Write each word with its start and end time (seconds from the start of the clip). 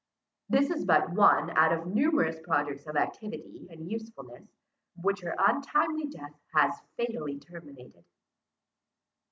This 0.49 0.71
is 0.71 0.83
but 0.83 1.11
one 1.11 1.51
out 1.55 1.71
of 1.71 1.85
numerous 1.85 2.35
projects 2.43 2.87
of 2.87 2.95
activity 2.95 3.67
and 3.69 3.87
usefulness, 3.91 4.49
which 4.95 5.21
her 5.21 5.35
untimely 5.37 6.07
death 6.07 6.33
has 6.55 6.73
fatally 6.97 7.37
terminated. 7.39 8.03